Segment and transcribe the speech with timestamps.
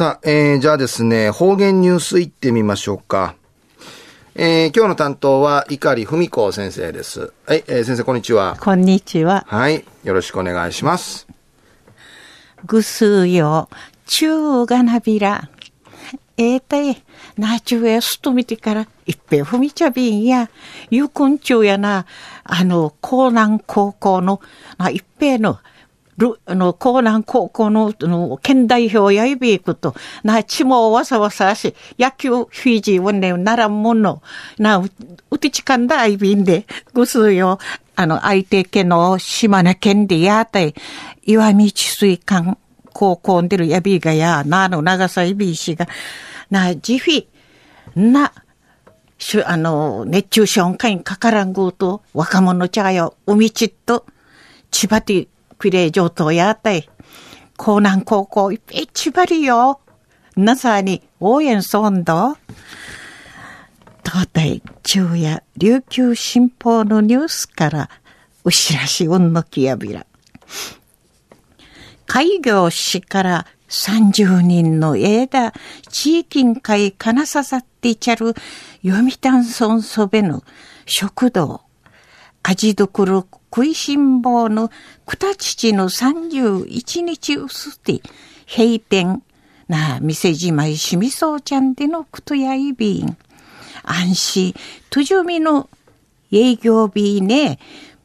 [0.00, 3.34] さあ、えー、じゃあですね、方言ニュースいってみましょうか。
[4.34, 7.34] えー、今日の担当は、碇文子先生です。
[7.44, 8.56] はい、えー、先生、こんにちは。
[8.58, 9.44] こんにちは。
[9.46, 11.28] はい、よろしくお願いします。
[12.64, 13.68] ぐすよ、
[14.06, 15.50] ちゅうがなびら。
[16.38, 17.04] えー、たい、
[17.36, 20.48] なちゅうやすとみてから、いっぺふみちゃびんや、
[20.88, 22.06] ゆうくんちゅうやな、
[22.44, 24.40] あの、江南高校の、
[24.78, 25.58] まあ、いっぺの、
[26.46, 34.22] あの、江南高校の、あの、県代表やいびいくと、な、ちもわさわさし、野球フィジーはね、ならんもの、
[34.58, 34.82] な、
[35.30, 37.58] うてちかんだあいびんで、ぐすよ、
[37.96, 40.74] あの、相手家の島根県でやったい、
[41.24, 42.58] 岩見治水館
[42.92, 45.88] 高校んでるやびがや、なあの長さいびいしが、
[46.50, 47.26] な、じフィ、
[47.96, 48.32] な、
[49.18, 54.06] しゅ、あの、熱中症にかからんごと、若者ちゃがよ、海ちっと、
[54.70, 55.28] 千葉で、
[55.60, 56.88] クレ上等やったい。
[57.58, 59.80] 江南高校、一番よ。
[60.34, 62.38] なさに、応援そんど。
[64.02, 67.90] 東大中夜琉球新報のニュースから、
[68.42, 70.06] うしらしうんのきやびら。
[72.06, 75.52] 開業しから30人の枝、
[75.90, 78.34] 地域会金ささっていちゃる、
[78.82, 80.42] 読谷村そべの
[80.86, 81.60] 食堂、
[82.42, 84.70] 味どころ食いしん坊の
[85.04, 88.00] くた父の31日薄て、
[88.46, 89.22] 閉店、
[89.68, 93.16] な、店じまいしみそうちゃんでのくとやいびん。
[93.82, 94.54] 安心、
[94.88, 95.68] とじゅみの
[96.32, 97.58] 営業日ね、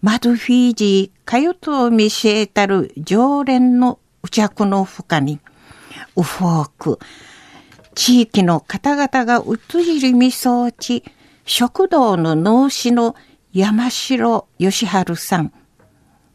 [0.00, 5.40] マドフィージー、かよと見せえたる常連のうちゃくのふかに、
[6.16, 6.98] ウフォーク、
[7.94, 11.04] 地域の方々がうつじりみそうち、
[11.44, 13.16] 食堂の農師の
[13.54, 15.52] 山城義治さん、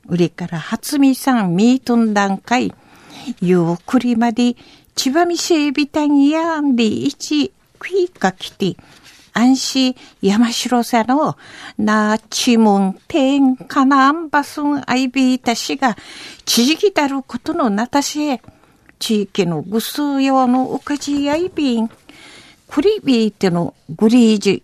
[0.07, 2.71] 売りから初見さんミートン段階、
[3.41, 4.55] ゆっくりまで
[4.93, 8.77] 千葉みせびたんやんでいち、クイかきて、
[9.33, 11.35] 安心山城さんの
[11.79, 15.97] なちむんてんかなんばすんあいびいたしが、
[16.45, 18.41] ちじきたることのなたしへ、
[18.99, 21.89] 地域のぐすう用のおかじやいびん、
[22.67, 24.63] クリビーてのグリージ、うんの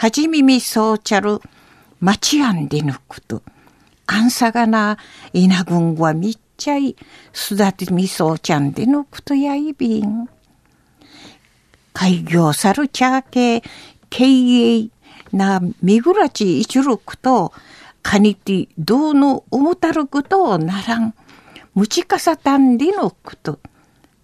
[0.00, 1.40] はじみみそうちゃる、
[1.98, 3.42] 町やんでぬくと、
[4.06, 4.96] あんさがな、
[5.32, 6.94] 稲軍はみっちゃい、
[7.32, 10.28] すだてみそうちゃんでぬくとやいびん。
[11.94, 13.64] 開業さるちゃけ、
[14.08, 14.88] 経営
[15.32, 17.52] なみぐらち一六と、
[18.00, 21.12] かにてどうの思たることならん。
[21.74, 23.58] むちかさたんでのこと。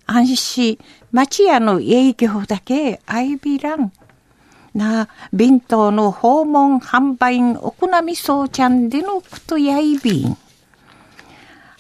[0.07, 0.79] 安心、
[1.11, 3.93] 町屋の営業だけあいびらん。
[4.75, 10.37] な、弁当の訪問販売員お好みそうちゃんでのことやいびん。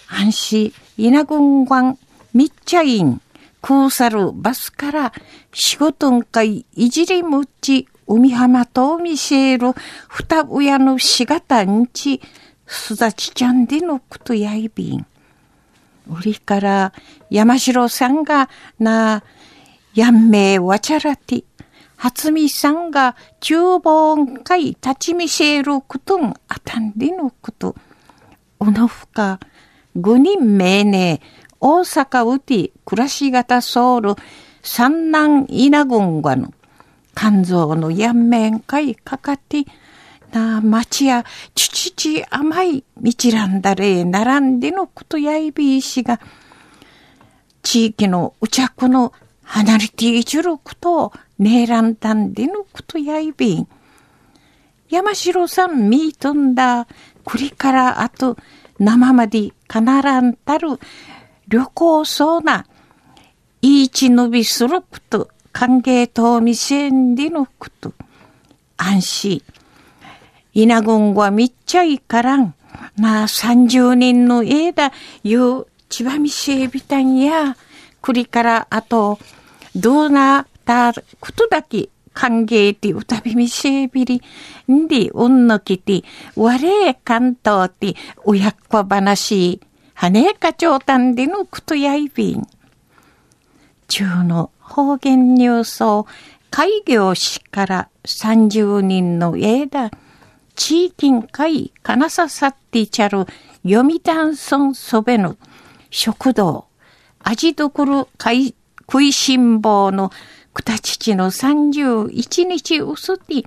[0.08, 1.98] 安心、稲軍湾
[2.32, 3.20] みっちゃいん。
[3.60, 5.12] 空さるバスから
[5.52, 9.72] 仕事んかいいじりむち海浜と見せる
[10.08, 12.20] 二親のしがたんち
[12.66, 15.06] すだちちゃんでのことやいびん。
[16.06, 16.92] 売りから
[17.30, 19.22] 山城さんがな
[19.94, 21.42] やんめいわちゃらて
[22.04, 27.74] 初見さんが厨房かい立ち見せることんあたんでのこと。
[28.60, 29.40] おのふか
[29.96, 31.22] 五人名ね
[31.60, 34.16] 大阪うて暮らし型ソウル
[34.62, 36.52] 三男稲郡がの
[37.16, 39.64] 肝臓のやんめんかいかかって
[40.30, 46.20] なあ町やちちち甘い道らんだれ並んでのことやいびいしが
[47.62, 53.68] 地域のうちゃくの離れていじることをねえらんだんでのことやいびん。
[54.88, 56.86] 山城さんみーとんだ、
[57.24, 58.36] くりからあと
[58.78, 60.78] 生までかならんたる
[61.48, 62.66] 旅行そうな、
[63.62, 67.92] いいちのびすること、歓迎と見せんでのこと、
[68.76, 69.42] 安心。
[70.52, 72.54] 稲軍はみっちゃいからん、
[72.96, 74.92] まあ三十人の枝、
[75.22, 77.56] ゆう、ちばみせびたんや、
[78.00, 79.18] 栗からあと、
[79.74, 84.22] どうなたことだけ歓迎てうたびみせびり、
[84.70, 86.04] んで、うんのきて、
[86.36, 87.94] われえ関東て、
[88.24, 89.60] 親子話、
[89.94, 92.46] はねかちょうたんでのくとやいびん。
[93.88, 96.06] 中の方言ニュースを
[96.50, 99.90] 開業しから30人の間、
[100.56, 103.26] 地域会金さってちゃる
[103.66, 105.36] 読谷村そべの
[105.90, 106.66] 食堂、
[107.20, 110.10] 味どころ会食いしん坊の
[110.54, 113.44] くたちちの31日薄て、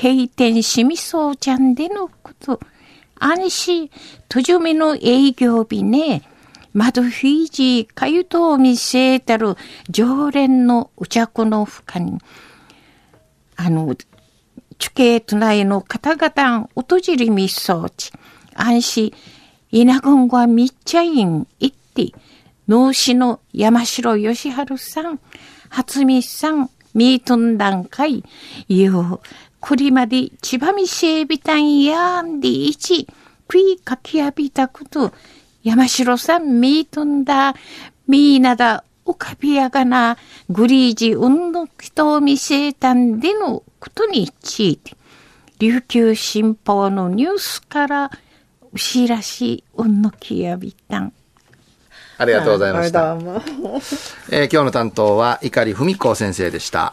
[0.00, 2.60] 閉店しみそうちゃんでのこと、
[3.18, 3.90] 安心、
[4.28, 6.22] とじめの営業日ね、
[6.72, 9.56] 窓フィージーかゆとを見せたる
[9.88, 12.18] 常連のお茶の深に、
[13.56, 13.96] あの、
[14.78, 18.12] 地形都内の方々、おとじりみそうち、
[18.54, 19.12] 安心、
[19.72, 22.12] 稲群はみっちゃいん、いって、
[22.68, 25.18] 農師の山城義治さん、
[25.68, 28.24] 初見さん、ミートン段階、
[28.68, 29.20] よう、
[29.60, 33.06] こりまで千葉みせびたんやんでいち、
[33.50, 35.12] 食いかきやびたこと、
[35.62, 37.54] 山城さんみーとんだ、
[38.06, 40.16] みーなだ、おかびやがな、
[40.48, 44.96] グリージうんの人を見せたんでのことについて、
[45.58, 48.10] 琉球新報のニュースから、
[48.72, 51.12] うしらしうんのきやびたん。
[52.18, 53.16] ありがとうございました。
[54.30, 56.92] えー、今日の担当は、碇文子先生でした。